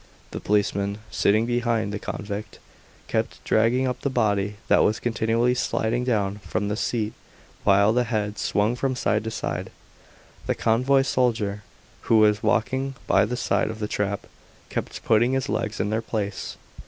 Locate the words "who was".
12.09-12.41